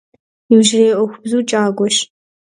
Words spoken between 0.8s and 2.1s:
Iуэху бзу кIагуэщ.